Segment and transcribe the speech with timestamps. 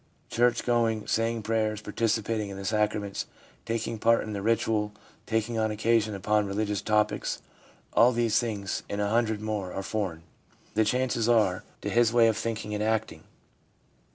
[0.31, 3.27] Church going, saying prayers, participating in the sacraments,
[3.67, 4.93] taking part in the ritual,
[5.27, 7.39] talking on occasion upon religious topics,
[7.93, 10.23] all these things and a hundred more are foreign,
[10.73, 13.25] the chances are, to his way of thinking and acting.